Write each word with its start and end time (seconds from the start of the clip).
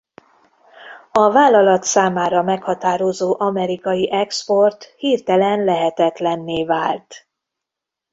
A 1.11 1.31
vállalat 1.31 1.83
számára 1.83 2.41
meghatározó 2.41 3.35
amerikai 3.39 4.11
export 4.11 4.93
hirtelen 4.97 5.63
lehetetlenné 5.63 6.63
vált. 6.65 7.27